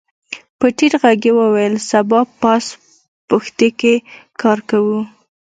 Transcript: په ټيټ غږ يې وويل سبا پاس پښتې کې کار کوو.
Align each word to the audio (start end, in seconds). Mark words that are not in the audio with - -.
په 0.59 0.67
ټيټ 0.77 0.93
غږ 1.01 1.21
يې 1.27 1.31
وويل 1.39 1.75
سبا 1.91 2.19
پاس 2.41 2.65
پښتې 3.29 3.67
کې 3.79 3.93
کار 4.41 4.59
کوو. 4.69 4.99